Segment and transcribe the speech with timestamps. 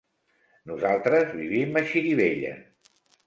[0.71, 2.55] Nosaltres vivim a Xirivella.